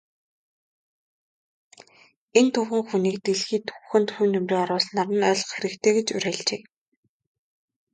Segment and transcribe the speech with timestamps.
[2.37, 6.61] Энэ түүхэн хүнийг дэлхийн түүхэнд хувь нэмрээ оруулснаар нь ойлгох хэрэгтэй гэж уриалжээ.